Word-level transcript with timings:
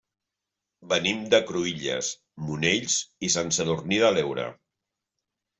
Venim 0.93 1.19
de 1.33 1.41
Cruïlles, 1.49 2.09
Monells 2.47 2.97
i 3.29 3.33
Sant 3.37 3.55
Sadurní 3.59 4.01
de 4.07 4.11
l'Heura. 4.17 4.49